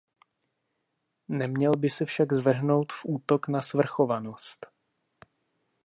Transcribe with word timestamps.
Neměl 1.27 1.71
by 1.77 1.89
se 1.89 2.05
však 2.05 2.33
zvrhnout 2.33 2.91
v 2.93 3.05
útok 3.05 3.47
na 3.47 3.61
svrchovanost. 3.61 4.67